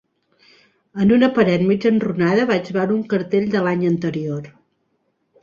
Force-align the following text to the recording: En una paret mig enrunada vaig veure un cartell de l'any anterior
En 1.03 1.11
una 1.17 1.29
paret 1.35 1.63
mig 1.71 1.85
enrunada 1.89 2.47
vaig 2.53 2.73
veure 2.79 2.97
un 2.97 3.05
cartell 3.13 3.47
de 3.57 3.63
l'any 3.69 3.87
anterior 3.93 4.51